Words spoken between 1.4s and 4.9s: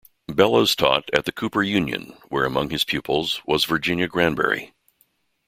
Union, where among his pupils was Virginia Granbery.